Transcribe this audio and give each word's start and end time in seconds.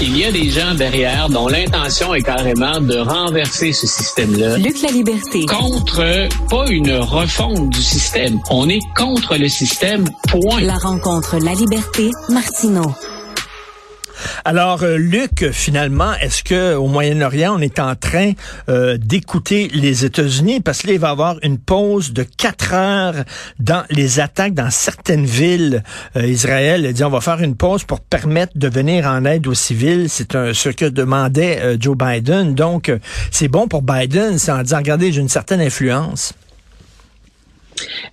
Il 0.00 0.16
y 0.16 0.24
a 0.24 0.30
des 0.30 0.48
gens 0.48 0.74
derrière 0.76 1.28
dont 1.28 1.48
l'intention 1.48 2.14
est 2.14 2.22
carrément 2.22 2.80
de 2.80 2.98
renverser 2.98 3.72
ce 3.72 3.88
système-là. 3.88 4.56
Luc 4.58 4.80
la 4.80 4.90
liberté. 4.90 5.44
Contre, 5.46 6.28
pas 6.48 6.70
une 6.70 6.92
refonte 6.92 7.70
du 7.70 7.82
système. 7.82 8.38
On 8.48 8.68
est 8.68 8.78
contre 8.96 9.36
le 9.36 9.48
système, 9.48 10.08
point. 10.28 10.60
La 10.60 10.76
rencontre 10.76 11.38
La 11.38 11.52
liberté, 11.54 12.12
Martineau. 12.28 12.94
Alors, 14.48 14.82
euh, 14.82 14.96
Luc, 14.96 15.50
finalement, 15.52 16.14
est-ce 16.22 16.42
que 16.42 16.74
au 16.74 16.86
Moyen-Orient, 16.86 17.56
on 17.58 17.60
est 17.60 17.78
en 17.78 17.94
train 17.94 18.32
euh, 18.70 18.96
d'écouter 18.96 19.68
les 19.74 20.06
États-Unis? 20.06 20.62
Parce 20.62 20.78
qu'il 20.78 20.98
va 20.98 21.08
y 21.08 21.10
avoir 21.10 21.36
une 21.42 21.58
pause 21.58 22.14
de 22.14 22.22
quatre 22.22 22.72
heures 22.72 23.24
dans 23.58 23.84
les 23.90 24.20
attaques 24.20 24.54
dans 24.54 24.70
certaines 24.70 25.26
villes. 25.26 25.82
Euh, 26.16 26.26
Israël 26.26 26.86
a 26.86 26.94
dit 26.94 27.04
on 27.04 27.10
va 27.10 27.20
faire 27.20 27.42
une 27.42 27.56
pause 27.56 27.84
pour 27.84 28.00
permettre 28.00 28.54
de 28.56 28.68
venir 28.70 29.04
en 29.04 29.26
aide 29.26 29.46
aux 29.46 29.52
civils. 29.52 30.08
C'est 30.08 30.32
ce 30.32 30.70
que 30.70 30.86
demandait 30.86 31.76
Joe 31.78 31.98
Biden. 31.98 32.54
Donc, 32.54 32.90
c'est 33.30 33.48
bon 33.48 33.68
pour 33.68 33.82
Biden, 33.82 34.38
c'est 34.38 34.50
en 34.50 34.62
disant 34.62 34.78
regardez, 34.78 35.12
j'ai 35.12 35.20
une 35.20 35.28
certaine 35.28 35.60
influence. 35.60 36.32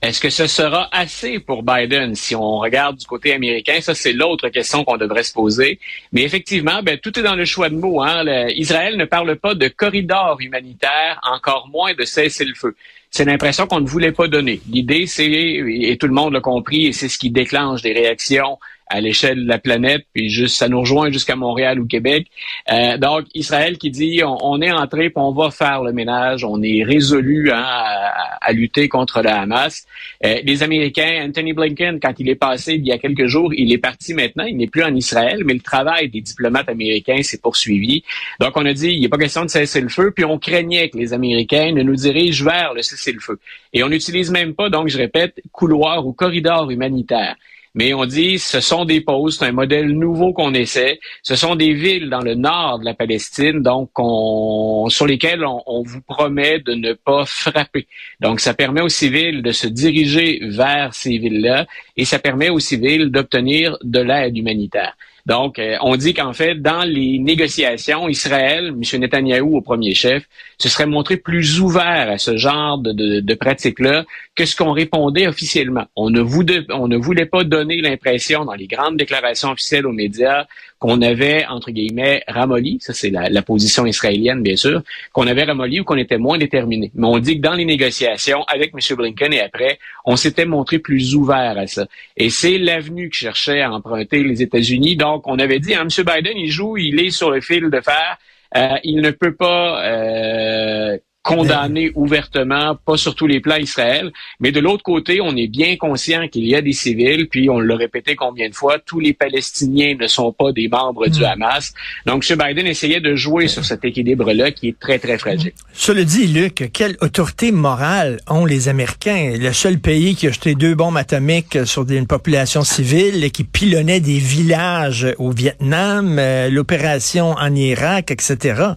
Est-ce 0.01 0.19
que 0.19 0.29
ce 0.29 0.47
sera 0.47 0.89
assez 0.91 1.39
pour 1.39 1.63
Biden? 1.63 2.15
Si 2.15 2.35
on 2.35 2.57
regarde 2.59 2.97
du 2.97 3.05
côté 3.05 3.33
américain? 3.33 3.79
Ça, 3.81 3.95
c'est 3.95 4.13
l'autre 4.13 4.49
question 4.49 4.83
qu'on 4.83 4.97
devrait 4.97 5.23
se 5.23 5.33
poser. 5.33 5.79
Mais 6.11 6.23
effectivement, 6.23 6.81
ben, 6.83 6.97
tout 6.97 7.17
est 7.19 7.23
dans 7.23 7.35
le 7.35 7.45
choix 7.45 7.69
de 7.69 7.75
mots. 7.75 8.01
Hein. 8.01 8.23
Israël 8.49 8.97
ne 8.97 9.05
parle 9.05 9.35
pas 9.37 9.55
de 9.55 9.67
corridor 9.67 10.37
humanitaire, 10.39 11.19
encore 11.23 11.67
moins 11.69 11.93
de 11.93 12.03
cessez-le-feu. 12.03 12.75
C'est 13.11 13.25
l'impression 13.25 13.65
qu'on 13.65 13.79
ne 13.79 13.87
voulait 13.87 14.11
pas 14.11 14.27
donner. 14.27 14.59
L'idée, 14.69 15.07
c'est, 15.07 15.25
et 15.25 15.97
tout 15.97 16.07
le 16.07 16.13
monde 16.13 16.33
l'a 16.33 16.41
compris, 16.41 16.87
et 16.87 16.91
c'est 16.91 17.07
ce 17.07 17.17
qui 17.17 17.29
déclenche 17.29 17.81
des 17.81 17.93
réactions 17.93 18.57
à 18.87 19.01
l'échelle 19.01 19.43
de 19.43 19.47
la 19.47 19.57
planète, 19.57 20.05
puis 20.13 20.29
juste 20.29 20.57
ça 20.57 20.67
nous 20.67 20.79
rejoint 20.79 21.09
jusqu'à 21.09 21.35
Montréal 21.35 21.79
ou 21.79 21.87
Québec. 21.87 22.27
Euh, 22.71 22.97
donc 22.97 23.25
Israël 23.33 23.77
qui 23.77 23.89
dit 23.89 24.21
on, 24.23 24.61
est 24.61 24.71
entré, 24.71 25.09
puis 25.09 25.17
on 25.17 25.31
va 25.31 25.49
faire 25.49 25.81
le 25.81 25.91
ménage, 25.91 26.43
on 26.43 26.61
est 26.61 26.83
résolu 26.83 27.51
hein, 27.51 27.65
à, 27.65 28.51
lutter 28.53 28.87
contre 28.87 29.21
le 29.21 29.29
Hamas. 29.29 29.85
Euh, 30.23 30.39
les 30.43 30.61
Américains, 30.61 31.25
Anthony 31.27 31.53
Blinken, 31.53 31.99
quand 31.99 32.13
il 32.19 32.29
est 32.29 32.35
passé 32.35 32.75
il 32.75 32.85
y 32.85 32.91
a 32.91 32.97
quelques 32.97 33.25
jours, 33.25 33.53
il 33.53 33.73
est 33.73 33.79
parti 33.79 34.13
maintenant, 34.13 34.45
il 34.45 34.57
n'est 34.57 34.67
plus 34.67 34.83
en 34.83 34.93
Israël, 34.95 35.41
mais 35.45 35.53
le 35.53 35.61
travail 35.61 36.09
des 36.09 36.21
diplomates 36.21 36.69
américains 36.69 37.21
s'est 37.23 37.39
poursuivi. 37.39 38.03
Donc 38.39 38.55
on 38.55 38.65
a 38.65 38.73
dit 38.73 38.89
il 38.89 39.01
n'est 39.01 39.09
pas 39.09 39.17
question 39.17 39.43
de 39.43 39.49
cesser 39.49 39.81
le 39.81 39.89
feu, 39.89 40.11
puis 40.15 40.25
on 40.25 40.37
craignait 40.37 40.89
que 40.89 40.97
les 40.97 41.13
Américains 41.13 41.71
ne 41.71 41.81
nous 41.81 41.95
dirigent 41.95 42.45
vers 42.45 42.73
le 42.73 42.83
cessez-le-feu. 42.83 43.39
Et 43.73 43.83
on 43.83 43.89
n'utilise 43.89 44.29
même 44.31 44.53
pas, 44.53 44.69
donc 44.69 44.89
je 44.89 44.97
répète, 44.97 45.41
couloir 45.51 46.05
ou 46.05 46.13
corridor 46.13 46.69
humanitaire 46.69 47.35
mais 47.75 47.93
on 47.93 48.05
dit 48.05 48.39
ce 48.39 48.61
sont 48.61 48.85
des 48.85 49.01
pauses, 49.01 49.37
c'est 49.37 49.45
un 49.45 49.51
modèle 49.51 49.89
nouveau 49.89 50.33
qu'on 50.33 50.53
essaie. 50.53 50.99
Ce 51.21 51.35
sont 51.35 51.55
des 51.55 51.73
villes 51.73 52.09
dans 52.09 52.21
le 52.21 52.33
nord 52.33 52.79
de 52.79 52.85
la 52.85 52.93
Palestine, 52.93 53.61
donc 53.61 53.89
on, 53.97 54.87
sur 54.89 55.05
lesquelles 55.05 55.45
on, 55.45 55.83
vous 55.83 56.01
promet 56.01 56.59
de 56.59 56.73
ne 56.73 56.93
pas 56.93 57.25
frapper. 57.25 57.87
Donc 58.21 58.39
ça 58.39 58.53
permet 58.53 58.81
aux 58.81 58.89
civils 58.89 59.41
de 59.41 59.51
se 59.51 59.67
diriger 59.67 60.39
vers 60.41 60.93
ces 60.93 61.17
villes-là 61.17 61.67
et 61.97 62.05
ça 62.05 62.17
permet 62.17 62.49
aux 62.49 62.59
civils 62.59 63.11
d'obtenir 63.11 63.77
de 63.83 63.99
l'aide 63.99 64.37
humanitaire. 64.37 64.95
Donc, 65.25 65.57
euh, 65.57 65.75
on 65.81 65.95
dit 65.95 66.13
qu'en 66.13 66.33
fait, 66.33 66.61
dans 66.61 66.83
les 66.83 67.17
négociations, 67.17 68.07
Israël, 68.07 68.67
M. 68.67 68.99
Netanyahou 69.01 69.57
au 69.57 69.61
premier 69.61 69.95
chef, 69.95 70.23
se 70.59 70.69
serait 70.69 70.85
montré 70.85 71.17
plus 71.17 71.59
ouvert 71.59 72.11
à 72.11 72.19
ce 72.19 72.37
genre 72.37 72.77
de, 72.77 72.91
de, 72.91 73.19
de 73.21 73.33
pratiques-là 73.33 74.05
que 74.35 74.45
ce 74.45 74.55
qu'on 74.55 74.73
répondait 74.73 75.27
officiellement. 75.27 75.85
On 75.95 76.09
ne, 76.09 76.19
voulait, 76.19 77.25
pas 77.25 77.43
donner 77.43 77.77
l'impression 77.77 78.43
dans 78.43 78.53
les 78.53 78.67
grandes 78.67 78.97
déclarations 78.97 79.51
officielles 79.51 79.85
aux 79.85 79.93
médias 79.93 80.45
qu'on 80.77 81.01
avait, 81.01 81.45
entre 81.45 81.71
guillemets, 81.71 82.21
ramolli, 82.27 82.77
ça 82.81 82.93
c'est 82.93 83.09
la, 83.09 83.29
la, 83.29 83.41
position 83.41 83.85
israélienne 83.85 84.43
bien 84.43 84.57
sûr, 84.57 84.83
qu'on 85.13 85.25
avait 85.25 85.43
ramolli 85.43 85.79
ou 85.79 85.83
qu'on 85.85 85.95
était 85.95 86.17
moins 86.17 86.37
déterminé. 86.37 86.91
Mais 86.95 87.07
on 87.07 87.17
dit 87.19 87.37
que 87.37 87.41
dans 87.41 87.53
les 87.53 87.63
négociations 87.63 88.43
avec 88.43 88.73
M. 88.73 88.97
Blinken 88.97 89.33
et 89.33 89.39
après, 89.39 89.79
on 90.03 90.17
s'était 90.17 90.45
montré 90.45 90.79
plus 90.79 91.15
ouvert 91.15 91.57
à 91.57 91.65
ça. 91.65 91.87
Et 92.17 92.29
c'est 92.29 92.57
l'avenue 92.57 93.09
que 93.09 93.15
cherchaient 93.15 93.61
à 93.61 93.71
emprunter 93.71 94.21
les 94.21 94.41
États-Unis. 94.41 94.97
Donc 94.97 95.27
on 95.27 95.39
avait 95.39 95.59
dit, 95.59 95.73
hein, 95.73 95.87
M. 95.87 96.05
Biden, 96.05 96.37
il 96.37 96.51
joue, 96.51 96.75
il 96.77 96.99
est 96.99 97.09
sur 97.09 97.31
le 97.31 97.39
fil 97.39 97.69
de 97.69 97.79
fer. 97.79 98.17
Euh, 98.55 98.77
il 98.83 99.01
ne 99.01 99.11
peut 99.11 99.33
pas 99.33 99.83
euh, 99.85 100.94
condamner 101.25 101.91
ouvertement, 101.95 102.77
pas 102.85 102.97
sur 102.97 103.15
tous 103.15 103.25
les 103.25 103.39
plans 103.39 103.55
Israël, 103.55 104.11
mais 104.39 104.51
de 104.51 104.59
l'autre 104.59 104.83
côté, 104.83 105.21
on 105.21 105.35
est 105.35 105.47
bien 105.47 105.75
conscient 105.75 106.27
qu'il 106.27 106.45
y 106.45 106.55
a 106.55 106.61
des 106.61 106.71
civils, 106.71 107.27
puis 107.27 107.49
on 107.49 107.59
l'a 107.59 107.75
répété 107.75 108.15
combien 108.15 108.47
de 108.47 108.53
fois, 108.53 108.77
tous 108.77 108.99
les 108.99 109.13
Palestiniens 109.13 109.95
ne 109.99 110.05
sont 110.05 110.31
pas 110.31 110.51
des 110.51 110.67
membres 110.67 111.07
du 111.07 111.21
hmm. 111.21 111.25
Hamas. 111.25 111.73
Donc, 112.05 112.23
M. 112.29 112.37
Biden 112.37 112.67
essayait 112.67 112.99
de 112.99 113.15
jouer 113.15 113.47
sur 113.47 113.65
cet 113.65 113.83
équilibre-là 113.83 114.51
qui 114.51 114.69
est 114.69 114.79
très, 114.79 114.99
très 114.99 115.17
fragile. 115.17 115.51
Cela 115.73 116.03
dit, 116.03 116.27
Luc, 116.27 116.69
quelle 116.71 116.95
autorité 117.01 117.51
morale 117.51 118.19
ont 118.29 118.45
les 118.45 118.69
Américains? 118.69 119.33
Le 119.35 119.51
seul 119.51 119.79
pays 119.79 120.15
qui 120.15 120.27
a 120.27 120.31
jeté 120.31 120.53
deux 120.53 120.75
bombes 120.75 120.97
atomiques 120.97 121.65
sur 121.65 121.89
une 121.89 122.05
population 122.05 122.63
civile, 122.63 123.23
et 123.23 123.31
qui 123.31 123.45
pilonnait 123.45 123.99
des 123.99 124.19
villages 124.19 125.07
au 125.17 125.31
Vietnam, 125.31 126.17
euh, 126.19 126.51
l'opération 126.51 127.31
en 127.31 127.55
Irak, 127.55 128.11
etc 128.11 128.75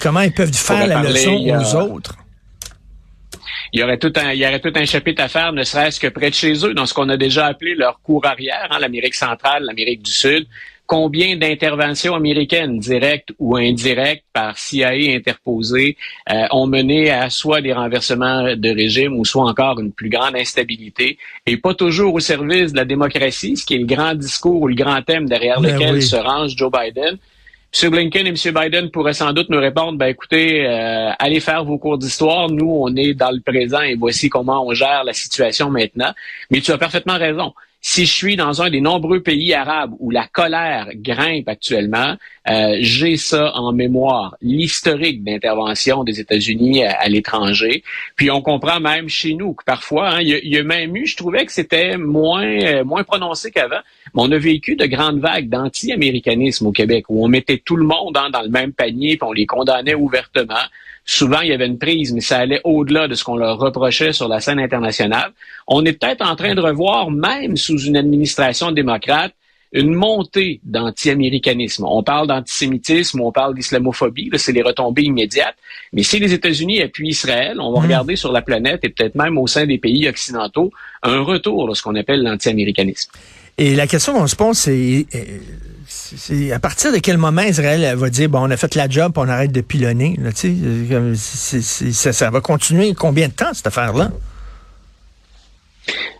comment 0.00 0.20
ils 0.20 0.32
peuvent 0.32 0.52
faire 0.52 0.86
la 0.86 1.02
leçon 1.02 1.36
aux 1.36 1.76
autres? 1.76 2.16
il 3.74 3.80
y 3.80 3.82
aurait 3.82 3.98
tout 3.98 4.12
un, 4.14 4.32
il 4.32 4.38
y 4.38 4.46
aurait 4.46 4.60
tout 4.60 4.72
un 4.76 4.84
chapitre 4.84 5.20
à 5.20 5.28
faire, 5.28 5.52
ne 5.52 5.64
serait-ce 5.64 5.98
que 5.98 6.06
près 6.06 6.30
de 6.30 6.34
chez 6.34 6.64
eux, 6.64 6.74
dans 6.74 6.86
ce 6.86 6.94
qu'on 6.94 7.08
a 7.08 7.16
déjà 7.16 7.46
appelé 7.46 7.74
leur 7.74 8.00
cour 8.02 8.24
arrière, 8.24 8.68
hein, 8.70 8.78
l'Amérique 8.78 9.16
centrale, 9.16 9.64
l'Amérique 9.64 10.02
du 10.02 10.12
Sud. 10.12 10.46
Combien 10.86 11.36
d'interventions 11.36 12.14
américaines, 12.14 12.78
directes 12.78 13.32
ou 13.40 13.56
indirectes, 13.56 14.24
par 14.32 14.58
CIA 14.58 15.16
interposées, 15.16 15.96
euh, 16.30 16.44
ont 16.52 16.68
mené 16.68 17.10
à 17.10 17.30
soit 17.30 17.62
des 17.62 17.72
renversements 17.72 18.54
de 18.54 18.68
régime 18.68 19.18
ou 19.18 19.24
soit 19.24 19.44
encore 19.44 19.80
une 19.80 19.90
plus 19.90 20.10
grande 20.10 20.36
instabilité, 20.36 21.18
et 21.44 21.56
pas 21.56 21.74
toujours 21.74 22.14
au 22.14 22.20
service 22.20 22.72
de 22.72 22.76
la 22.76 22.84
démocratie, 22.84 23.56
ce 23.56 23.66
qui 23.66 23.74
est 23.74 23.78
le 23.78 23.86
grand 23.86 24.14
discours 24.14 24.62
ou 24.62 24.68
le 24.68 24.76
grand 24.76 25.02
thème 25.02 25.26
derrière 25.26 25.60
ben 25.60 25.72
lequel 25.72 26.00
se 26.00 26.16
range 26.16 26.54
Joe 26.54 26.70
Biden. 26.70 27.18
M. 27.82 27.90
Blinken 27.90 28.26
et 28.26 28.30
M. 28.30 28.54
Biden 28.54 28.90
pourraient 28.90 29.14
sans 29.14 29.32
doute 29.32 29.48
nous 29.48 29.58
répondre, 29.58 29.98
ben 29.98 30.06
écoutez, 30.06 30.64
euh, 30.64 31.10
allez 31.18 31.40
faire 31.40 31.64
vos 31.64 31.76
cours 31.76 31.98
d'histoire. 31.98 32.48
Nous, 32.48 32.70
on 32.70 32.94
est 32.94 33.14
dans 33.14 33.32
le 33.32 33.40
présent 33.40 33.80
et 33.80 33.96
voici 33.96 34.28
comment 34.28 34.64
on 34.64 34.74
gère 34.74 35.02
la 35.02 35.12
situation 35.12 35.70
maintenant. 35.70 36.12
Mais 36.50 36.60
tu 36.60 36.70
as 36.70 36.78
parfaitement 36.78 37.18
raison 37.18 37.52
si 37.86 38.06
je 38.06 38.12
suis 38.14 38.34
dans 38.34 38.62
un 38.62 38.70
des 38.70 38.80
nombreux 38.80 39.20
pays 39.20 39.52
arabes 39.52 39.94
où 39.98 40.10
la 40.10 40.26
colère 40.26 40.88
grimpe 40.94 41.50
actuellement, 41.50 42.16
euh, 42.48 42.78
j'ai 42.80 43.18
ça 43.18 43.54
en 43.56 43.72
mémoire, 43.72 44.38
l'historique 44.40 45.22
d'intervention 45.22 46.02
des 46.02 46.18
États-Unis 46.18 46.82
à, 46.82 47.06
l'étranger. 47.08 47.84
Puis 48.16 48.30
on 48.30 48.40
comprend 48.40 48.80
même 48.80 49.10
chez 49.10 49.34
nous 49.34 49.52
que 49.52 49.64
parfois, 49.64 50.14
hein, 50.14 50.22
il, 50.22 50.48
y 50.48 50.56
a, 50.56 50.62
même 50.62 50.96
eu, 50.96 51.06
je 51.06 51.14
trouvais 51.14 51.44
que 51.44 51.52
c'était 51.52 51.98
moins 51.98 52.46
euh, 52.46 52.84
moins 52.84 53.04
prononcé 53.04 53.50
qu'avant, 53.50 53.82
mais 54.14 54.22
on 54.22 54.32
a 54.32 54.38
vécu 54.38 54.76
de 54.76 54.86
grandes 54.86 55.20
vagues 55.20 55.50
d'anti-américanisme 55.50 56.66
au 56.66 56.72
Québec 56.72 57.04
où 57.10 57.22
on 57.22 57.28
mettait 57.28 57.60
tout 57.62 57.76
le 57.76 57.84
monde 57.84 58.16
hein, 58.16 58.30
dans 58.30 58.42
le 58.42 58.48
même 58.48 58.72
panier, 58.72 59.18
puis 59.18 59.28
on 59.28 59.32
les 59.32 59.44
condamnait 59.44 59.94
ouvertement. 59.94 60.54
Souvent, 61.06 61.40
il 61.40 61.50
y 61.50 61.52
avait 61.52 61.66
une 61.66 61.78
prise, 61.78 62.12
mais 62.12 62.20
ça 62.20 62.38
allait 62.38 62.60
au-delà 62.64 63.08
de 63.08 63.14
ce 63.14 63.24
qu'on 63.24 63.36
leur 63.36 63.58
reprochait 63.58 64.12
sur 64.12 64.26
la 64.26 64.40
scène 64.40 64.58
internationale. 64.58 65.32
On 65.66 65.84
est 65.84 65.92
peut-être 65.92 66.24
en 66.26 66.34
train 66.34 66.54
de 66.54 66.60
revoir, 66.60 67.10
même 67.10 67.56
sous 67.56 67.78
une 67.78 67.96
administration 67.96 68.72
démocrate, 68.72 69.34
une 69.72 69.92
montée 69.92 70.60
d'anti-américanisme. 70.62 71.84
On 71.86 72.02
parle 72.02 72.28
d'antisémitisme, 72.28 73.20
on 73.20 73.32
parle 73.32 73.54
d'islamophobie, 73.54 74.30
c'est 74.36 74.52
les 74.52 74.62
retombées 74.62 75.02
immédiates. 75.02 75.56
Mais 75.92 76.04
si 76.04 76.20
les 76.20 76.32
États-Unis 76.32 76.80
appuient 76.80 77.08
Israël, 77.08 77.60
on 77.60 77.72
va 77.72 77.80
mmh. 77.80 77.82
regarder 77.82 78.16
sur 78.16 78.32
la 78.32 78.40
planète 78.40 78.80
et 78.84 78.88
peut-être 78.88 79.16
même 79.16 79.36
au 79.36 79.48
sein 79.48 79.66
des 79.66 79.78
pays 79.78 80.08
occidentaux 80.08 80.70
un 81.02 81.20
retour 81.20 81.68
de 81.68 81.74
ce 81.74 81.82
qu'on 81.82 81.96
appelle 81.96 82.22
l'anti-américanisme. 82.22 83.10
Et 83.58 83.74
la 83.74 83.86
question 83.86 84.14
qu'on 84.14 84.26
se 84.26 84.36
pose, 84.36 84.56
c'est 84.56 85.06
à 86.52 86.58
partir 86.58 86.92
de 86.92 86.98
quel 86.98 87.18
moment 87.18 87.42
Israël 87.42 87.96
va 87.96 88.10
dire 88.10 88.28
bon 88.28 88.40
on 88.40 88.50
a 88.50 88.56
fait 88.56 88.74
la 88.74 88.88
job 88.88 89.12
on 89.16 89.28
arrête 89.28 89.52
de 89.52 89.60
pilonner 89.60 90.18
ça, 91.14 92.12
ça 92.12 92.30
va 92.30 92.40
continuer 92.40 92.94
combien 92.94 93.28
de 93.28 93.32
temps 93.32 93.52
cette 93.52 93.66
affaire 93.66 93.92
là 93.92 94.10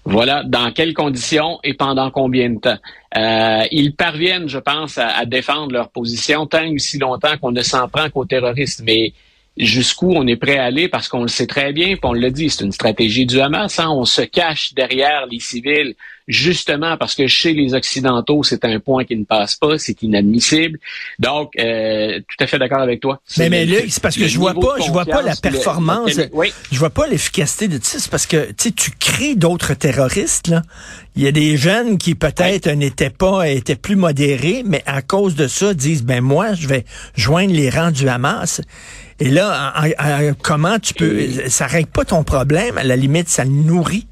voilà, 0.06 0.43
dans 0.44 0.70
quelles 0.70 0.93
conditions 0.93 1.58
et 1.64 1.73
pendant 1.73 2.11
combien 2.11 2.50
de 2.50 2.58
temps? 2.58 2.76
Euh, 3.17 3.62
ils 3.70 3.94
parviennent, 3.94 4.49
je 4.49 4.58
pense, 4.58 4.99
à, 4.99 5.25
défendre 5.25 5.73
leur 5.73 5.88
position 5.88 6.47
tant 6.47 6.62
et 6.62 6.75
aussi 6.75 6.99
longtemps 6.99 7.38
qu'on 7.38 7.52
ne 7.52 7.62
s'en 7.62 7.88
prend 7.88 8.11
qu'aux 8.11 8.26
terroristes. 8.26 8.82
Mais 8.85 9.14
jusqu'où 9.56 10.12
on 10.12 10.26
est 10.26 10.36
prêt 10.36 10.58
à 10.58 10.64
aller 10.64 10.88
parce 10.88 11.08
qu'on 11.08 11.22
le 11.22 11.28
sait 11.28 11.46
très 11.46 11.72
bien, 11.72 11.96
puis 11.96 12.00
on 12.02 12.12
l'a 12.12 12.30
dit, 12.30 12.50
c'est 12.50 12.64
une 12.64 12.72
stratégie 12.72 13.26
du 13.26 13.40
Hamas. 13.40 13.78
Hein? 13.78 13.90
On 13.90 14.04
se 14.04 14.22
cache 14.22 14.74
derrière 14.74 15.26
les 15.30 15.40
civils 15.40 15.94
justement 16.26 16.96
parce 16.96 17.14
que 17.14 17.26
chez 17.26 17.52
les 17.52 17.74
Occidentaux, 17.74 18.42
c'est 18.42 18.64
un 18.64 18.80
point 18.80 19.04
qui 19.04 19.16
ne 19.16 19.24
passe 19.24 19.56
pas, 19.56 19.78
c'est 19.78 20.02
inadmissible. 20.02 20.78
Donc, 21.18 21.52
euh, 21.58 22.18
tout 22.20 22.42
à 22.42 22.46
fait 22.46 22.58
d'accord 22.58 22.80
avec 22.80 23.00
toi. 23.00 23.20
Mais, 23.36 23.50
mais 23.50 23.66
là, 23.66 23.78
c'est 23.88 24.02
parce 24.02 24.16
que 24.16 24.26
je 24.26 24.38
vois 24.38 24.54
pas, 24.54 24.76
je 24.84 24.90
vois 24.90 25.04
pas 25.04 25.22
la 25.22 25.36
performance, 25.36 26.18
je 26.72 26.78
vois 26.78 26.90
pas 26.90 27.06
l'efficacité 27.06 27.68
de 27.68 27.78
ça. 27.82 27.98
Parce 28.10 28.26
que 28.26 28.52
tu 28.52 28.90
crées 28.98 29.34
d'autres 29.34 29.74
terroristes. 29.74 30.48
Là. 30.48 30.62
Il 31.16 31.22
y 31.22 31.26
a 31.26 31.32
des 31.32 31.56
jeunes 31.56 31.98
qui 31.98 32.14
peut-être 32.14 32.68
n'étaient 32.70 33.10
pas, 33.10 33.48
étaient 33.48 33.76
plus 33.76 33.96
modérés, 33.96 34.62
mais 34.64 34.82
à 34.86 35.02
cause 35.02 35.34
de 35.34 35.46
ça 35.46 35.74
disent, 35.74 36.02
ben 36.02 36.20
moi, 36.20 36.54
je 36.54 36.66
vais 36.66 36.84
joindre 37.14 37.52
les 37.52 37.70
rangs 37.70 37.92
du 37.92 38.08
Hamas. 38.08 38.60
Et 39.20 39.31
là, 39.31 39.72
comment 40.43 40.78
tu 40.78 40.94
peux, 40.94 41.49
ça 41.49 41.66
règle 41.66 41.88
pas 41.88 42.05
ton 42.05 42.25
problème. 42.25 42.78
À 42.78 42.84
la 42.84 42.96
limite, 42.96 43.28
ça 43.28 43.44
le 43.44 43.50
nourrit. 43.50 44.06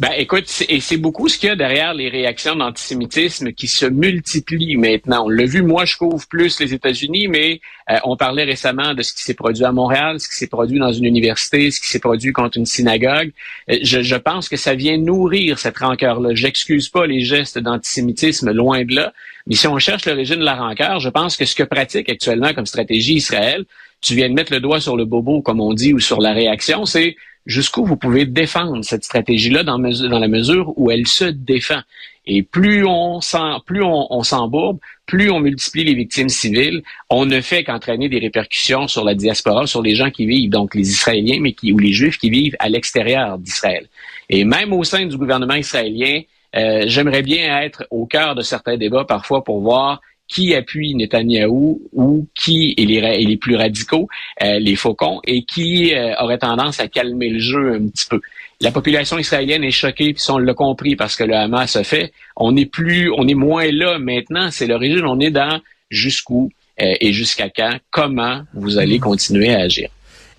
Ben, 0.00 0.12
écoute, 0.16 0.62
et 0.68 0.78
c'est 0.78 0.96
beaucoup 0.96 1.28
ce 1.28 1.36
qu'il 1.36 1.48
y 1.48 1.50
a 1.50 1.56
derrière 1.56 1.92
les 1.92 2.08
réactions 2.08 2.54
d'antisémitisme 2.54 3.50
qui 3.50 3.66
se 3.66 3.84
multiplient 3.84 4.76
maintenant. 4.76 5.24
On 5.24 5.28
l'a 5.28 5.44
vu, 5.44 5.62
moi, 5.62 5.86
je 5.86 5.96
couvre 5.96 6.24
plus 6.28 6.60
les 6.60 6.72
États-Unis, 6.72 7.26
mais 7.26 7.60
euh, 7.90 7.96
on 8.04 8.16
parlait 8.16 8.44
récemment 8.44 8.94
de 8.94 9.02
ce 9.02 9.12
qui 9.12 9.24
s'est 9.24 9.34
produit 9.34 9.64
à 9.64 9.72
Montréal, 9.72 10.20
ce 10.20 10.28
qui 10.28 10.36
s'est 10.36 10.46
produit 10.46 10.78
dans 10.78 10.92
une 10.92 11.04
université, 11.04 11.72
ce 11.72 11.80
qui 11.80 11.88
s'est 11.88 11.98
produit 11.98 12.32
contre 12.32 12.58
une 12.58 12.66
synagogue. 12.66 13.32
Euh, 13.70 13.78
je, 13.82 14.00
je 14.02 14.14
pense 14.14 14.48
que 14.48 14.56
ça 14.56 14.76
vient 14.76 14.98
nourrir 14.98 15.58
cette 15.58 15.78
rancœur-là. 15.78 16.32
J'excuse 16.32 16.88
pas 16.88 17.04
les 17.08 17.22
gestes 17.22 17.58
d'antisémitisme, 17.58 18.52
loin 18.52 18.84
de 18.84 18.94
là. 18.94 19.12
Mais 19.48 19.56
si 19.56 19.66
on 19.66 19.80
cherche 19.80 20.06
l'origine 20.06 20.36
de 20.36 20.44
la 20.44 20.54
rancœur, 20.54 21.00
je 21.00 21.08
pense 21.08 21.36
que 21.36 21.44
ce 21.44 21.56
que 21.56 21.64
pratique 21.64 22.08
actuellement 22.08 22.54
comme 22.54 22.66
stratégie 22.66 23.14
Israël, 23.14 23.64
tu 24.00 24.14
viens 24.14 24.28
de 24.28 24.34
mettre 24.34 24.52
le 24.52 24.60
doigt 24.60 24.80
sur 24.80 24.96
le 24.96 25.06
bobo, 25.06 25.42
comme 25.42 25.60
on 25.60 25.74
dit, 25.74 25.92
ou 25.92 25.98
sur 25.98 26.20
la 26.20 26.32
réaction, 26.32 26.84
c'est 26.84 27.16
jusqu'où 27.48 27.84
vous 27.84 27.96
pouvez 27.96 28.26
défendre 28.26 28.84
cette 28.84 29.04
stratégie-là 29.04 29.64
dans, 29.64 29.78
la 29.78 30.28
mesure 30.28 30.72
où 30.76 30.90
elle 30.92 31.06
se 31.06 31.24
défend. 31.24 31.80
Et 32.26 32.42
plus 32.42 32.84
on 32.86 33.20
plus 33.64 33.82
on, 33.82 34.22
s'embourbe, 34.22 34.78
plus 35.06 35.30
on 35.30 35.40
multiplie 35.40 35.84
les 35.84 35.94
victimes 35.94 36.28
civiles, 36.28 36.82
on 37.08 37.24
ne 37.24 37.40
fait 37.40 37.64
qu'entraîner 37.64 38.10
des 38.10 38.18
répercussions 38.18 38.86
sur 38.86 39.02
la 39.02 39.14
diaspora, 39.14 39.66
sur 39.66 39.80
les 39.80 39.94
gens 39.94 40.10
qui 40.10 40.26
vivent, 40.26 40.50
donc 40.50 40.74
les 40.74 40.90
Israéliens, 40.90 41.38
mais 41.40 41.54
qui, 41.54 41.72
ou 41.72 41.78
les 41.78 41.94
Juifs 41.94 42.18
qui 42.18 42.28
vivent 42.28 42.56
à 42.58 42.68
l'extérieur 42.68 43.38
d'Israël. 43.38 43.88
Et 44.28 44.44
même 44.44 44.74
au 44.74 44.84
sein 44.84 45.06
du 45.06 45.16
gouvernement 45.16 45.54
israélien, 45.54 46.20
euh, 46.54 46.84
j'aimerais 46.86 47.22
bien 47.22 47.60
être 47.62 47.86
au 47.90 48.04
cœur 48.04 48.34
de 48.34 48.42
certains 48.42 48.76
débats 48.76 49.04
parfois 49.04 49.42
pour 49.42 49.60
voir 49.60 50.02
qui 50.28 50.54
appuie 50.54 50.94
Netanyahou 50.94 51.80
ou 51.92 52.26
qui 52.34 52.74
est 52.76 52.84
les, 52.84 53.24
les 53.24 53.36
plus 53.36 53.56
radicaux, 53.56 54.08
euh, 54.42 54.58
les 54.58 54.76
faucons, 54.76 55.20
et 55.26 55.42
qui 55.42 55.94
euh, 55.94 56.14
aurait 56.20 56.38
tendance 56.38 56.80
à 56.80 56.88
calmer 56.88 57.30
le 57.30 57.38
jeu 57.38 57.74
un 57.74 57.88
petit 57.88 58.06
peu. 58.08 58.20
La 58.60 58.70
population 58.70 59.18
israélienne 59.18 59.64
est 59.64 59.70
choquée, 59.70 60.12
puis 60.12 60.24
on 60.28 60.38
l'a 60.38 60.54
compris 60.54 60.96
parce 60.96 61.16
que 61.16 61.24
le 61.24 61.34
Hamas 61.34 61.76
a 61.76 61.84
fait. 61.84 62.12
On 62.36 62.52
n'est 62.52 62.66
plus, 62.66 63.10
on 63.16 63.26
est 63.28 63.34
moins 63.34 63.70
là 63.70 63.98
maintenant. 63.98 64.50
C'est 64.50 64.66
l'origine. 64.66 65.04
On 65.04 65.20
est 65.20 65.30
dans 65.30 65.60
jusqu'où 65.90 66.50
euh, 66.80 66.94
et 67.00 67.12
jusqu'à 67.12 67.48
quand, 67.48 67.78
comment 67.90 68.42
vous 68.54 68.78
allez 68.78 68.98
continuer 68.98 69.54
à 69.54 69.60
agir? 69.60 69.88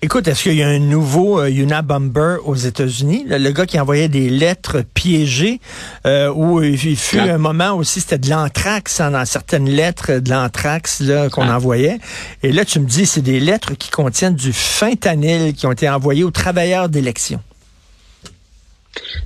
Écoute, 0.01 0.29
est-ce 0.29 0.43
qu'il 0.43 0.55
y 0.55 0.63
a 0.63 0.67
un 0.69 0.79
nouveau 0.79 1.41
euh, 1.41 1.49
Unabomber 1.49 2.37
aux 2.45 2.55
États-Unis? 2.55 3.25
Le, 3.27 3.51
gars 3.51 3.65
qui 3.65 3.77
envoyait 3.77 4.07
des 4.07 4.29
lettres 4.29 4.81
piégées, 4.93 5.59
euh, 6.05 6.31
où 6.33 6.63
il, 6.63 6.95
fut 6.95 7.19
un 7.19 7.37
moment 7.37 7.73
aussi, 7.73 7.99
c'était 7.99 8.17
de 8.17 8.29
l'anthrax 8.29 9.01
hein, 9.01 9.11
dans 9.11 9.25
certaines 9.25 9.69
lettres, 9.69 10.19
de 10.19 10.29
l'anthrax 10.29 11.03
qu'on 11.33 11.49
envoyait. 11.49 11.99
Et 12.43 12.53
là, 12.53 12.63
tu 12.63 12.79
me 12.79 12.85
dis, 12.85 13.05
c'est 13.05 13.21
des 13.21 13.41
lettres 13.41 13.73
qui 13.73 13.91
contiennent 13.91 14.35
du 14.35 14.53
fentanyl 14.53 15.53
qui 15.53 15.65
ont 15.67 15.73
été 15.73 15.89
envoyées 15.89 16.23
aux 16.23 16.31
travailleurs 16.31 16.87
d'élection 16.87 17.41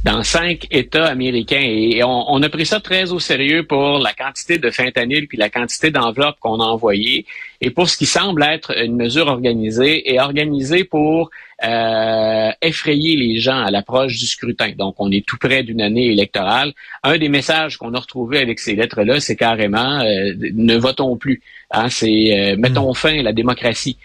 dans 0.03 0.23
cinq 0.23 0.67
États 0.71 1.05
américains. 1.05 1.61
Et 1.63 2.03
on, 2.03 2.41
a 2.41 2.49
pris 2.49 2.65
ça 2.65 2.79
très 2.79 3.11
au 3.11 3.19
sérieux 3.19 3.65
pour 3.65 3.99
la 3.99 4.13
quantité 4.13 4.57
de 4.57 4.69
fentanyl 4.69 5.27
puis 5.27 5.37
la 5.37 5.49
quantité 5.49 5.91
d'enveloppes 5.91 6.37
qu'on 6.39 6.59
a 6.59 6.65
envoyées 6.65 7.25
et 7.63 7.69
pour 7.69 7.89
ce 7.89 7.95
qui 7.95 8.05
semble 8.05 8.43
être 8.43 8.77
une 8.77 8.97
mesure 8.97 9.27
organisée 9.27 10.13
et 10.13 10.19
organisée 10.19 10.83
pour 10.83 11.29
euh, 11.63 12.51
effrayer 12.61 13.15
les 13.15 13.39
gens 13.39 13.57
à 13.57 13.71
l'approche 13.71 14.17
du 14.19 14.27
scrutin. 14.27 14.73
Donc, 14.77 14.95
on 14.97 15.09
est 15.11 15.25
tout 15.25 15.37
près 15.37 15.63
d'une 15.63 15.79
année 15.79 16.07
électorale. 16.07 16.73
Un 17.03 17.17
des 17.17 17.29
messages 17.29 17.77
qu'on 17.77 17.93
a 17.93 17.99
retrouvé 17.99 18.39
avec 18.39 18.59
ces 18.59 18.75
lettres-là, 18.75 19.21
c'est 19.21 19.37
carrément 19.37 20.01
euh, 20.01 20.33
ne 20.53 20.75
votons 20.75 21.15
plus. 21.15 21.41
Hein, 21.71 21.87
c'est 21.87 22.51
euh, 22.51 22.55
mettons 22.57 22.91
hmm. 22.91 22.95
fin 22.95 23.19
à 23.19 23.23
la 23.23 23.31
démocratie. 23.31 23.97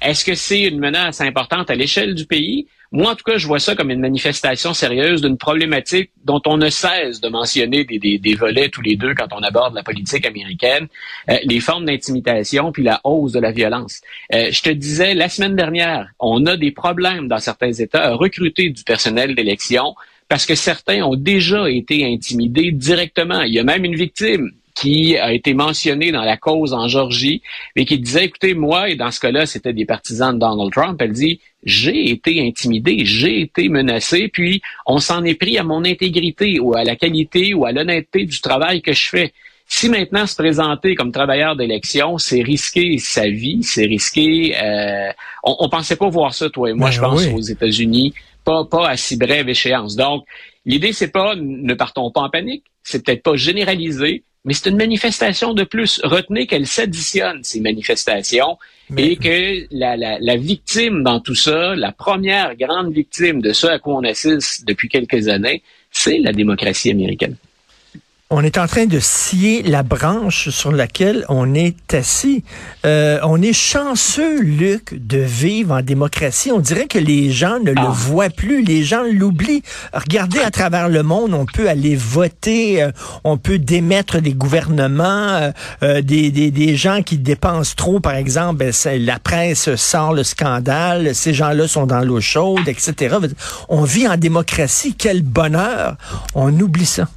Est-ce 0.00 0.24
que 0.24 0.34
c'est 0.34 0.62
une 0.62 0.78
menace 0.78 1.20
importante 1.20 1.68
à 1.68 1.74
l'échelle 1.74 2.14
du 2.14 2.24
pays? 2.24 2.66
Moi, 2.90 3.12
en 3.12 3.14
tout 3.14 3.22
cas, 3.22 3.36
je 3.36 3.46
vois 3.46 3.58
ça 3.58 3.76
comme 3.76 3.90
une 3.90 4.00
manifestation 4.00 4.72
sérieuse 4.72 5.20
d'une 5.20 5.36
problématique 5.36 6.10
dont 6.24 6.40
on 6.46 6.56
ne 6.56 6.70
cesse 6.70 7.20
de 7.20 7.28
mentionner 7.28 7.84
des, 7.84 7.98
des, 7.98 8.16
des, 8.16 8.34
volets 8.34 8.70
tous 8.70 8.80
les 8.80 8.96
deux 8.96 9.14
quand 9.14 9.30
on 9.32 9.42
aborde 9.42 9.74
la 9.74 9.82
politique 9.82 10.24
américaine, 10.24 10.88
les 11.44 11.60
formes 11.60 11.84
d'intimidation 11.84 12.72
puis 12.72 12.82
la 12.88 13.00
hausse 13.04 13.32
de 13.32 13.40
la 13.40 13.52
violence. 13.52 14.00
Euh, 14.34 14.48
je 14.50 14.62
te 14.62 14.70
disais, 14.70 15.14
la 15.14 15.28
semaine 15.28 15.56
dernière, 15.56 16.08
on 16.18 16.46
a 16.46 16.56
des 16.56 16.72
problèmes 16.72 17.28
dans 17.28 17.38
certains 17.38 17.72
États 17.72 18.04
à 18.10 18.14
recruter 18.14 18.70
du 18.70 18.82
personnel 18.82 19.34
d'élection 19.34 19.94
parce 20.28 20.44
que 20.46 20.54
certains 20.54 21.02
ont 21.02 21.16
déjà 21.16 21.70
été 21.70 22.04
intimidés 22.04 22.70
directement. 22.72 23.42
Il 23.42 23.54
y 23.54 23.58
a 23.58 23.64
même 23.64 23.84
une 23.84 23.96
victime 23.96 24.52
qui 24.74 25.16
a 25.16 25.32
été 25.32 25.54
mentionné 25.54 26.12
dans 26.12 26.22
la 26.22 26.36
cause 26.36 26.72
en 26.72 26.86
Georgie, 26.86 27.42
mais 27.74 27.84
qui 27.84 27.98
disait, 27.98 28.26
écoutez, 28.26 28.54
moi, 28.54 28.90
et 28.90 28.94
dans 28.94 29.10
ce 29.10 29.18
cas-là, 29.18 29.44
c'était 29.44 29.72
des 29.72 29.84
partisans 29.84 30.32
de 30.32 30.38
Donald 30.38 30.72
Trump, 30.72 30.96
elle 31.02 31.12
dit, 31.12 31.40
j'ai 31.64 32.10
été 32.10 32.46
intimidé, 32.46 33.04
j'ai 33.04 33.40
été 33.40 33.68
menacé, 33.68 34.28
puis 34.28 34.62
on 34.86 34.98
s'en 34.98 35.24
est 35.24 35.34
pris 35.34 35.58
à 35.58 35.64
mon 35.64 35.84
intégrité 35.84 36.60
ou 36.60 36.76
à 36.76 36.84
la 36.84 36.94
qualité 36.94 37.54
ou 37.54 37.64
à 37.64 37.72
l'honnêteté 37.72 38.24
du 38.24 38.40
travail 38.40 38.80
que 38.80 38.92
je 38.92 39.08
fais. 39.08 39.32
Si 39.70 39.90
maintenant 39.90 40.26
se 40.26 40.34
présenter 40.34 40.94
comme 40.94 41.12
travailleur 41.12 41.54
d'élection, 41.54 42.16
c'est 42.16 42.42
risquer 42.42 42.96
sa 42.96 43.28
vie, 43.28 43.62
c'est 43.62 43.84
risquer. 43.84 44.56
Euh, 44.56 45.12
on, 45.44 45.56
on 45.60 45.68
pensait 45.68 45.96
pas 45.96 46.08
voir 46.08 46.32
ça, 46.32 46.48
toi 46.48 46.70
et 46.70 46.72
moi, 46.72 46.88
ben 46.88 46.92
je 46.92 47.00
pense, 47.00 47.26
aux 47.26 47.40
États-Unis, 47.42 48.14
pas, 48.44 48.64
pas 48.64 48.88
à 48.88 48.96
si 48.96 49.18
brève 49.18 49.46
échéance. 49.46 49.94
Donc, 49.94 50.24
l'idée, 50.64 50.94
c'est 50.94 51.12
pas 51.12 51.34
ne 51.36 51.74
partons 51.74 52.10
pas 52.10 52.22
en 52.22 52.30
panique, 52.30 52.64
c'est 52.82 53.04
peut-être 53.04 53.22
pas 53.22 53.36
généraliser, 53.36 54.24
mais 54.46 54.54
c'est 54.54 54.70
une 54.70 54.78
manifestation 54.78 55.52
de 55.52 55.64
plus. 55.64 56.00
Retenez 56.02 56.46
qu'elle 56.46 56.66
s'additionne, 56.66 57.40
ces 57.44 57.60
manifestations, 57.60 58.56
et 58.96 59.16
que 59.16 59.66
la, 59.70 59.98
la, 59.98 60.18
la, 60.18 60.36
victime 60.38 61.02
dans 61.02 61.20
tout 61.20 61.34
ça, 61.34 61.76
la 61.76 61.92
première 61.92 62.56
grande 62.56 62.90
victime 62.90 63.42
de 63.42 63.52
ce 63.52 63.66
à 63.66 63.78
quoi 63.78 63.96
on 63.96 64.04
assiste 64.04 64.66
depuis 64.66 64.88
quelques 64.88 65.28
années, 65.28 65.62
c'est 65.90 66.18
la 66.20 66.32
démocratie 66.32 66.90
américaine. 66.90 67.36
On 68.30 68.44
est 68.44 68.58
en 68.58 68.66
train 68.66 68.84
de 68.84 69.00
scier 69.00 69.62
la 69.62 69.82
branche 69.82 70.50
sur 70.50 70.70
laquelle 70.70 71.24
on 71.30 71.54
est 71.54 71.94
assis. 71.94 72.44
Euh, 72.84 73.18
on 73.22 73.40
est 73.40 73.54
chanceux, 73.54 74.42
Luc, 74.42 74.94
de 74.94 75.16
vivre 75.16 75.72
en 75.74 75.80
démocratie. 75.80 76.52
On 76.52 76.58
dirait 76.58 76.88
que 76.88 76.98
les 76.98 77.30
gens 77.30 77.58
ne 77.58 77.70
le 77.70 77.80
ah. 77.80 77.90
voient 77.90 78.28
plus, 78.28 78.62
les 78.62 78.84
gens 78.84 79.02
l'oublient. 79.10 79.62
Regardez 79.94 80.40
à 80.40 80.50
travers 80.50 80.90
le 80.90 81.02
monde, 81.02 81.32
on 81.32 81.46
peut 81.46 81.70
aller 81.70 81.96
voter, 81.96 82.82
euh, 82.82 82.90
on 83.24 83.38
peut 83.38 83.58
démettre 83.58 84.20
des 84.20 84.34
gouvernements, 84.34 85.50
euh, 85.82 86.02
des, 86.02 86.30
des, 86.30 86.50
des, 86.50 86.76
gens 86.76 87.02
qui 87.02 87.16
dépensent 87.16 87.76
trop, 87.76 87.98
par 87.98 88.14
exemple, 88.14 88.56
ben, 88.56 88.74
la 89.06 89.18
presse 89.18 89.74
sort 89.76 90.12
le 90.12 90.22
scandale, 90.22 91.14
ces 91.14 91.32
gens-là 91.32 91.66
sont 91.66 91.86
dans 91.86 92.00
l'eau 92.00 92.20
chaude, 92.20 92.68
etc. 92.68 93.16
On 93.70 93.84
vit 93.84 94.06
en 94.06 94.18
démocratie, 94.18 94.94
quel 94.94 95.22
bonheur. 95.22 95.96
On 96.34 96.52
oublie 96.60 96.84
ça. 96.84 97.08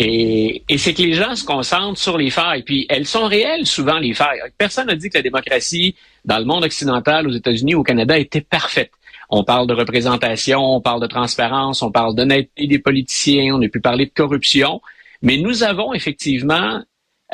Et, 0.00 0.62
c'est 0.76 0.94
que 0.94 1.02
les 1.02 1.14
gens 1.14 1.34
se 1.34 1.44
concentrent 1.44 1.98
sur 1.98 2.16
les 2.16 2.30
failles. 2.30 2.62
Puis 2.62 2.86
elles 2.88 3.06
sont 3.06 3.26
réelles 3.26 3.66
souvent, 3.66 3.98
les 3.98 4.14
failles. 4.14 4.38
Personne 4.56 4.86
n'a 4.86 4.94
dit 4.94 5.10
que 5.10 5.18
la 5.18 5.22
démocratie 5.22 5.96
dans 6.24 6.38
le 6.38 6.44
monde 6.44 6.62
occidental, 6.62 7.26
aux 7.26 7.32
États-Unis, 7.32 7.74
au 7.74 7.82
Canada, 7.82 8.16
était 8.16 8.40
parfaite. 8.40 8.92
On 9.28 9.42
parle 9.42 9.66
de 9.66 9.74
représentation, 9.74 10.60
on 10.60 10.80
parle 10.80 11.02
de 11.02 11.08
transparence, 11.08 11.82
on 11.82 11.90
parle 11.90 12.14
d'honnêteté 12.14 12.68
des 12.68 12.78
politiciens, 12.78 13.56
on 13.56 13.62
a 13.62 13.68
pu 13.68 13.80
parler 13.80 14.06
de 14.06 14.12
corruption. 14.12 14.80
Mais 15.20 15.36
nous 15.36 15.64
avons 15.64 15.92
effectivement 15.92 16.80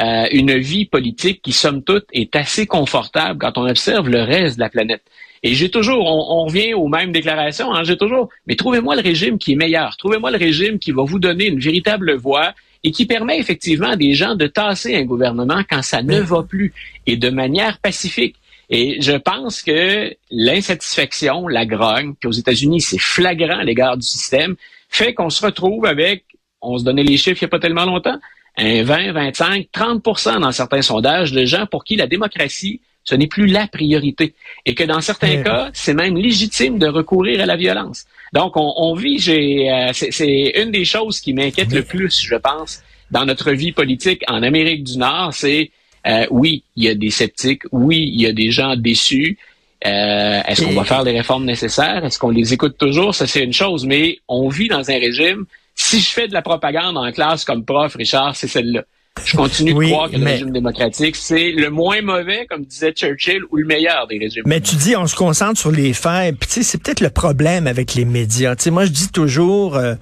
euh, 0.00 0.26
une 0.32 0.56
vie 0.56 0.86
politique 0.86 1.42
qui, 1.42 1.52
somme 1.52 1.84
toute, 1.84 2.06
est 2.14 2.34
assez 2.34 2.66
confortable 2.66 3.38
quand 3.38 3.58
on 3.58 3.68
observe 3.68 4.08
le 4.08 4.22
reste 4.22 4.56
de 4.56 4.60
la 4.60 4.70
planète. 4.70 5.02
Et 5.46 5.52
j'ai 5.52 5.68
toujours, 5.68 6.06
on, 6.06 6.46
revient 6.46 6.72
aux 6.72 6.88
mêmes 6.88 7.12
déclarations, 7.12 7.70
hein, 7.70 7.84
j'ai 7.84 7.98
toujours, 7.98 8.30
mais 8.46 8.56
trouvez-moi 8.56 8.96
le 8.96 9.02
régime 9.02 9.36
qui 9.36 9.52
est 9.52 9.56
meilleur, 9.56 9.94
trouvez-moi 9.98 10.30
le 10.30 10.38
régime 10.38 10.78
qui 10.78 10.90
va 10.90 11.04
vous 11.04 11.18
donner 11.18 11.48
une 11.48 11.60
véritable 11.60 12.14
voix 12.14 12.54
et 12.82 12.90
qui 12.90 13.04
permet 13.04 13.38
effectivement 13.38 13.90
à 13.90 13.96
des 13.96 14.14
gens 14.14 14.36
de 14.36 14.46
tasser 14.46 14.96
un 14.96 15.04
gouvernement 15.04 15.62
quand 15.68 15.82
ça 15.82 16.02
ne 16.02 16.18
va 16.18 16.42
plus 16.44 16.72
et 17.06 17.18
de 17.18 17.28
manière 17.28 17.78
pacifique. 17.78 18.36
Et 18.70 19.02
je 19.02 19.12
pense 19.12 19.62
que 19.62 20.16
l'insatisfaction, 20.30 21.46
la 21.46 21.66
grogne, 21.66 22.14
puis 22.18 22.26
aux 22.26 22.32
États-Unis, 22.32 22.80
c'est 22.80 23.00
flagrant 23.00 23.58
à 23.58 23.64
l'égard 23.64 23.98
du 23.98 24.06
système, 24.06 24.56
fait 24.88 25.12
qu'on 25.12 25.28
se 25.28 25.44
retrouve 25.44 25.84
avec, 25.84 26.24
on 26.62 26.78
se 26.78 26.84
donnait 26.84 27.04
les 27.04 27.18
chiffres 27.18 27.42
il 27.42 27.44
n'y 27.44 27.48
a 27.48 27.50
pas 27.50 27.58
tellement 27.58 27.84
longtemps, 27.84 28.18
un 28.56 28.82
20, 28.82 29.12
25, 29.12 29.66
30% 29.74 30.40
dans 30.40 30.52
certains 30.52 30.80
sondages 30.80 31.32
de 31.32 31.44
gens 31.44 31.66
pour 31.66 31.84
qui 31.84 31.96
la 31.96 32.06
démocratie 32.06 32.80
ce 33.04 33.14
n'est 33.14 33.26
plus 33.26 33.46
la 33.46 33.66
priorité. 33.66 34.34
Et 34.66 34.74
que 34.74 34.84
dans 34.84 35.00
certains 35.00 35.42
cas, 35.42 35.70
c'est 35.72 35.94
même 35.94 36.16
légitime 36.16 36.78
de 36.78 36.86
recourir 36.86 37.40
à 37.40 37.46
la 37.46 37.56
violence. 37.56 38.04
Donc, 38.32 38.54
on, 38.56 38.94
vit, 38.94 39.18
j'ai, 39.18 39.70
euh, 39.70 39.92
c'est 39.92 40.54
une 40.56 40.72
des 40.72 40.84
choses 40.84 41.20
qui 41.20 41.34
m'inquiète 41.34 41.72
le 41.72 41.82
plus, 41.82 42.20
je 42.20 42.34
pense, 42.34 42.82
dans 43.10 43.24
notre 43.24 43.52
vie 43.52 43.72
politique 43.72 44.24
en 44.26 44.42
Amérique 44.42 44.82
du 44.82 44.98
Nord, 44.98 45.32
c'est 45.32 45.70
euh, 46.06 46.26
oui, 46.30 46.64
il 46.76 46.84
y 46.84 46.88
a 46.88 46.94
des 46.94 47.10
sceptiques, 47.10 47.62
oui, 47.72 48.10
il 48.12 48.20
y 48.20 48.26
a 48.26 48.32
des 48.32 48.50
gens 48.50 48.76
déçus. 48.76 49.38
Euh, 49.86 50.40
est-ce 50.46 50.64
qu'on 50.64 50.72
va 50.72 50.84
faire 50.84 51.02
les 51.02 51.12
réformes 51.12 51.44
nécessaires? 51.44 52.04
Est-ce 52.04 52.18
qu'on 52.18 52.30
les 52.30 52.52
écoute 52.52 52.76
toujours? 52.78 53.14
Ça, 53.14 53.26
c'est 53.26 53.44
une 53.44 53.52
chose, 53.52 53.84
mais 53.84 54.18
on 54.28 54.48
vit 54.48 54.68
dans 54.68 54.90
un 54.90 54.98
régime. 54.98 55.44
Si 55.74 56.00
je 56.00 56.10
fais 56.10 56.28
de 56.28 56.32
la 56.32 56.42
propagande 56.42 56.96
en 56.96 57.10
classe 57.12 57.44
comme 57.44 57.64
prof, 57.64 57.94
Richard, 57.94 58.34
c'est 58.36 58.48
celle-là. 58.48 58.84
Je 59.22 59.36
continue 59.36 59.72
de 59.72 59.90
croire 59.90 60.10
que 60.10 60.16
le 60.16 60.24
régime 60.24 60.50
démocratique, 60.50 61.14
c'est 61.14 61.52
le 61.52 61.70
moins 61.70 62.02
mauvais, 62.02 62.46
comme 62.50 62.64
disait 62.64 62.92
Churchill, 62.92 63.42
ou 63.50 63.56
le 63.58 63.64
meilleur 63.64 64.08
des 64.08 64.18
régimes. 64.18 64.42
Mais 64.44 64.60
tu 64.60 64.74
dis, 64.74 64.96
on 64.96 65.06
se 65.06 65.14
concentre 65.14 65.58
sur 65.58 65.70
les 65.70 65.92
faits. 65.92 66.36
Puis 66.38 66.48
tu 66.48 66.54
sais, 66.54 66.62
c'est 66.64 66.82
peut-être 66.82 67.00
le 67.00 67.10
problème 67.10 67.68
avec 67.68 67.94
les 67.94 68.04
médias. 68.04 68.56
Tu 68.56 68.64
sais, 68.64 68.70
moi, 68.70 68.84
je 68.84 68.90
dis 68.90 69.08
toujours, 69.08 69.76
euh, 69.76 69.94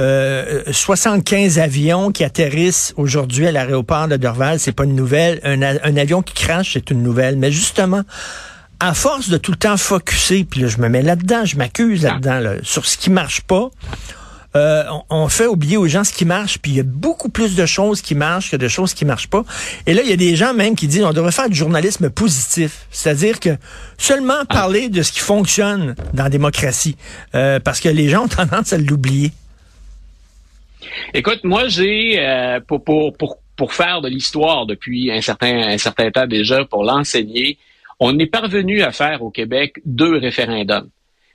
euh, 0.00 0.62
75 0.72 1.58
avions 1.58 2.10
qui 2.10 2.24
atterrissent 2.24 2.94
aujourd'hui 2.96 3.46
à 3.46 3.52
l'aéroport 3.52 4.08
de 4.08 4.16
Dorval, 4.16 4.58
c'est 4.58 4.72
pas 4.72 4.84
une 4.84 4.96
nouvelle. 4.96 5.40
Un, 5.44 5.60
un 5.62 5.96
avion 5.96 6.22
qui 6.22 6.34
crache, 6.34 6.72
c'est 6.72 6.90
une 6.90 7.02
nouvelle. 7.02 7.36
Mais 7.36 7.52
justement, 7.52 8.02
à 8.80 8.94
force 8.94 9.28
de 9.28 9.36
tout 9.36 9.52
le 9.52 9.58
temps 9.58 9.76
focuser, 9.76 10.44
puis 10.44 10.62
là, 10.62 10.68
je 10.68 10.78
me 10.78 10.88
mets 10.88 11.02
là-dedans, 11.02 11.44
je 11.44 11.56
m'accuse 11.56 12.02
là-dedans, 12.02 12.40
là, 12.40 12.54
sur 12.62 12.86
ce 12.86 12.96
qui 12.96 13.10
marche 13.10 13.42
pas, 13.42 13.70
euh, 14.56 14.84
on, 15.10 15.28
fait 15.28 15.46
oublier 15.46 15.76
aux 15.76 15.88
gens 15.88 16.04
ce 16.04 16.12
qui 16.12 16.24
marche, 16.24 16.58
puis 16.58 16.72
il 16.72 16.76
y 16.76 16.80
a 16.80 16.84
beaucoup 16.84 17.28
plus 17.28 17.56
de 17.56 17.66
choses 17.66 18.02
qui 18.02 18.14
marchent 18.14 18.52
que 18.52 18.56
de 18.56 18.68
choses 18.68 18.94
qui 18.94 19.04
marchent 19.04 19.28
pas. 19.28 19.44
Et 19.86 19.94
là, 19.94 20.02
il 20.02 20.08
y 20.08 20.12
a 20.12 20.16
des 20.16 20.36
gens 20.36 20.54
même 20.54 20.76
qui 20.76 20.86
disent 20.86 21.02
on 21.02 21.12
devrait 21.12 21.32
faire 21.32 21.48
du 21.48 21.56
journalisme 21.56 22.08
positif, 22.08 22.86
c'est-à-dire 22.90 23.40
que 23.40 23.50
seulement 23.98 24.34
ah. 24.40 24.46
parler 24.46 24.88
de 24.88 25.02
ce 25.02 25.12
qui 25.12 25.20
fonctionne 25.20 25.96
dans 26.12 26.24
la 26.24 26.30
démocratie, 26.30 26.96
euh, 27.34 27.58
parce 27.58 27.80
que 27.80 27.88
les 27.88 28.08
gens 28.08 28.24
ont 28.24 28.28
tendance 28.28 28.72
à 28.72 28.78
l'oublier. 28.78 29.32
Écoute, 31.12 31.40
moi, 31.42 31.66
j'ai 31.68 32.20
euh, 32.20 32.60
pour, 32.60 32.84
pour, 32.84 33.16
pour, 33.16 33.38
pour 33.56 33.72
faire 33.72 34.00
de 34.02 34.08
l'histoire 34.08 34.66
depuis 34.66 35.10
un 35.10 35.20
certain, 35.20 35.68
un 35.68 35.78
certain 35.78 36.10
temps 36.10 36.26
déjà, 36.26 36.64
pour 36.64 36.84
l'enseigner, 36.84 37.58
on 37.98 38.18
est 38.18 38.26
parvenu 38.26 38.82
à 38.82 38.92
faire 38.92 39.22
au 39.22 39.30
Québec 39.30 39.80
deux 39.84 40.16
référendums. 40.18 40.88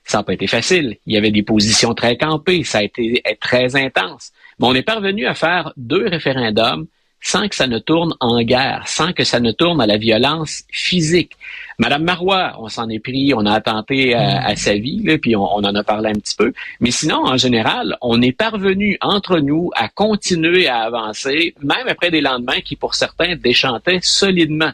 Ça 0.10 0.18
n'a 0.18 0.24
pas 0.24 0.34
été 0.34 0.48
facile. 0.48 0.98
Il 1.06 1.14
y 1.14 1.18
avait 1.18 1.30
des 1.30 1.44
positions 1.44 1.94
très 1.94 2.18
campées. 2.18 2.64
Ça 2.64 2.80
a 2.80 2.82
été 2.82 3.22
très 3.40 3.76
intense. 3.76 4.32
Mais 4.58 4.66
on 4.66 4.74
est 4.74 4.82
parvenu 4.82 5.28
à 5.28 5.36
faire 5.36 5.72
deux 5.78 6.08
référendums 6.08 6.88
sans 7.22 7.48
que 7.48 7.54
ça 7.54 7.68
ne 7.68 7.78
tourne 7.78 8.16
en 8.20 8.42
guerre, 8.42 8.88
sans 8.88 9.14
que 9.14 9.24
ça 9.24 9.40
ne 9.40 9.52
tourne 9.52 9.80
à 9.80 9.86
la 9.86 9.98
violence 9.98 10.64
physique. 10.72 11.34
Madame 11.78 12.06
Marois, 12.06 12.56
on 12.58 12.70
s'en 12.70 12.90
est 12.90 12.98
pris, 12.98 13.36
on 13.36 13.46
a 13.46 13.54
attenté 13.54 14.16
à, 14.16 14.56
sa 14.56 14.74
vie, 14.74 15.04
puis 15.20 15.36
on, 15.36 15.44
on, 15.44 15.64
en 15.64 15.76
a 15.76 15.84
parlé 15.84 16.10
un 16.10 16.14
petit 16.14 16.36
peu. 16.36 16.54
Mais 16.80 16.90
sinon, 16.90 17.28
en 17.28 17.38
général, 17.38 17.96
on 18.02 18.20
est 18.24 18.32
parvenu 18.32 18.98
entre 19.02 19.38
nous 19.38 19.70
à 19.76 19.90
continuer 19.90 20.68
à 20.68 20.80
avancer, 20.80 21.54
même 21.62 21.88
après 21.88 22.10
des 22.10 22.22
lendemains 22.22 22.62
qui, 22.62 22.76
pour 22.76 22.96
certains, 22.96 23.36
déchantaient 23.36 24.00
solidement. 24.02 24.72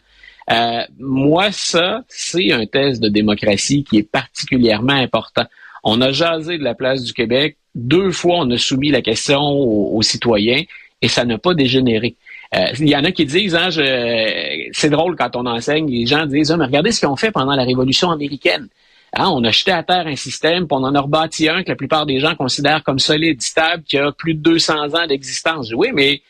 Euh, 0.52 0.82
moi, 1.00 1.52
ça, 1.52 2.04
c'est 2.08 2.52
un 2.52 2.66
test 2.66 3.02
de 3.02 3.10
démocratie 3.10 3.84
qui 3.84 3.98
est 3.98 4.10
particulièrement 4.10 4.94
important. 4.94 5.46
On 5.84 6.02
a 6.02 6.12
jasé 6.12 6.58
de 6.58 6.64
la 6.64 6.76
place 6.76 7.04
du 7.04 7.14
Québec. 7.14 7.58
Deux 7.74 8.12
fois, 8.12 8.38
on 8.40 8.52
a 8.52 8.58
soumis 8.58 8.92
la 8.92 9.02
question 9.02 9.42
aux, 9.42 10.02
citoyens 10.02 10.64
et 11.02 11.08
ça 11.08 11.26
n'a 11.26 11.38
pas 11.38 11.54
dégénéré. 11.54 12.16
Euh, 12.56 12.68
il 12.80 12.90
y 12.90 12.96
en 12.96 13.04
a 13.04 13.12
qui 13.12 13.26
disent, 13.26 13.56
hein, 13.56 13.70
c'est 14.72 14.90
drôle 14.90 15.16
quand 15.16 15.36
on 15.36 15.46
enseigne, 15.46 15.90
les 15.90 16.06
gens 16.06 16.26
disent, 16.26 16.52
ah, 16.52 16.58
mais 16.58 16.66
regardez 16.66 16.92
ce 16.92 17.06
qu'on 17.06 17.16
fait 17.16 17.32
pendant 17.32 17.56
la 17.56 17.64
Révolution 17.64 18.12
américaine. 18.12 18.70
Hein, 19.14 19.30
on 19.30 19.44
a 19.44 19.52
jeté 19.52 19.72
à 19.72 19.84
terre 19.84 20.08
un 20.08 20.16
système, 20.16 20.68
puis 20.68 20.78
on 20.78 20.84
en 20.84 20.94
a 20.94 21.02
rebâti 21.02 21.48
un 21.50 21.64
que 21.64 21.70
la 21.70 21.76
plupart 21.76 22.06
des 22.06 22.20
gens 22.20 22.36
considèrent 22.36 22.84
comme 22.84 23.00
solide, 23.00 23.42
stable, 23.42 23.84
qui 23.84 23.98
a 23.98 24.12
plus 24.12 24.34
de 24.34 24.40
200 24.40 24.94
ans 24.94 25.08
d'existence. 25.08 25.72
Oui, 25.74 25.90
mais 25.94 26.22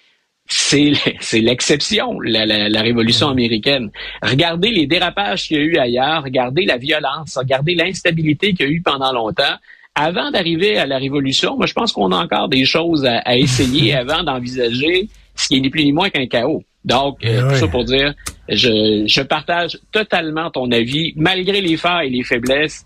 c'est 0.48 1.42
l'exception, 1.42 2.20
la, 2.20 2.46
la, 2.46 2.82
révolution 2.82 3.30
américaine. 3.30 3.90
Regardez 4.22 4.70
les 4.70 4.86
dérapages 4.86 5.48
qu'il 5.48 5.58
y 5.58 5.60
a 5.60 5.64
eu 5.64 5.78
ailleurs, 5.78 6.24
regardez 6.24 6.66
la 6.66 6.78
violence, 6.78 7.36
regardez 7.38 7.74
l'instabilité 7.74 8.54
qu'il 8.54 8.66
y 8.66 8.70
a 8.70 8.72
eu 8.72 8.82
pendant 8.82 9.12
longtemps. 9.12 9.56
Avant 9.96 10.30
d'arriver 10.30 10.78
à 10.78 10.86
la 10.86 10.98
révolution, 10.98 11.58
moi 11.58 11.66
je 11.66 11.74
pense 11.74 11.92
qu'on 11.94 12.12
a 12.12 12.18
encore 12.18 12.48
des 12.48 12.66
choses 12.66 13.06
à, 13.06 13.36
essayer 13.38 13.94
avant 13.96 14.24
d'envisager 14.24 15.10
ce 15.36 15.48
qui 15.48 15.58
est 15.58 15.62
ni 15.62 15.70
plus 15.70 15.84
ni 15.84 15.94
moins 15.94 16.10
qu'un 16.10 16.28
chaos. 16.28 16.64
Donc, 16.84 17.26
euh, 17.26 17.50
tout 17.50 17.56
ça 17.56 17.68
pour 17.68 17.84
dire, 17.84 18.14
je, 18.48 19.06
je 19.08 19.22
partage 19.22 19.80
totalement 19.92 20.52
ton 20.52 20.72
avis, 20.72 21.14
malgré 21.16 21.60
les 21.60 21.78
failles 21.78 22.10
et 22.10 22.18
les 22.18 22.24
faiblesses 22.24 22.86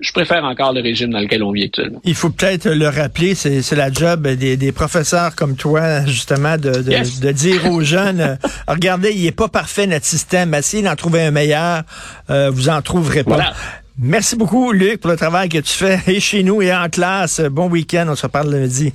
je 0.00 0.12
préfère 0.12 0.44
encore 0.44 0.72
le 0.72 0.80
régime 0.80 1.10
dans 1.10 1.20
lequel 1.20 1.42
on 1.42 1.52
vit 1.52 1.64
actuellement. 1.64 2.00
Il 2.04 2.14
faut 2.14 2.30
peut-être 2.30 2.68
le 2.70 2.88
rappeler, 2.88 3.34
c'est 3.34 3.72
la 3.72 3.92
job 3.92 4.26
des, 4.26 4.72
professeurs 4.72 5.34
comme 5.34 5.56
toi, 5.56 6.06
justement, 6.06 6.56
de, 6.56 6.70
de, 6.70 7.32
dire 7.32 7.70
aux 7.70 7.82
jeunes, 7.82 8.20
euh, 8.20 8.36
regardez, 8.66 9.12
il 9.12 9.26
est 9.26 9.32
pas 9.32 9.48
parfait 9.48 9.86
notre 9.86 10.06
système, 10.06 10.54
essayez 10.54 10.82
d'en 10.82 10.96
trouver 10.96 11.22
un 11.22 11.30
meilleur, 11.30 11.82
euh, 12.30 12.50
vous 12.50 12.68
en 12.68 12.80
trouverez 12.80 13.24
pas. 13.24 13.52
Merci 13.98 14.36
beaucoup, 14.36 14.72
Luc, 14.72 15.00
pour 15.00 15.10
le 15.10 15.16
travail 15.16 15.48
que 15.48 15.58
tu 15.58 15.72
fais 15.72 16.00
et 16.06 16.20
chez 16.20 16.42
nous 16.42 16.62
et 16.62 16.72
en 16.74 16.88
classe. 16.88 17.40
Bon 17.40 17.68
week-end, 17.68 18.06
on 18.08 18.14
se 18.14 18.22
reparle 18.22 18.50
lundi. 18.50 18.94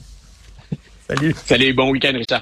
Salut. 1.08 1.36
Salut, 1.46 1.74
bon 1.74 1.92
week-end, 1.92 2.14
Richard. 2.16 2.42